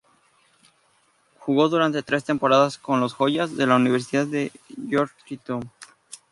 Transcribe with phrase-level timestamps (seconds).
[1.37, 4.51] Jugó durante tres temporadas con los "Hoyas" de la Universidad de
[4.89, 5.69] Georgetown.